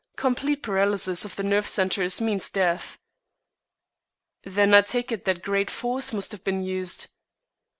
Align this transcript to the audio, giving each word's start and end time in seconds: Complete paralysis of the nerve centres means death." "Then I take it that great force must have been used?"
Complete 0.15 0.63
paralysis 0.63 1.25
of 1.25 1.35
the 1.35 1.43
nerve 1.43 1.67
centres 1.67 2.19
means 2.19 2.49
death." 2.49 2.97
"Then 4.43 4.73
I 4.73 4.81
take 4.81 5.11
it 5.11 5.25
that 5.25 5.43
great 5.43 5.69
force 5.69 6.11
must 6.11 6.31
have 6.31 6.43
been 6.43 6.63
used?" 6.63 7.05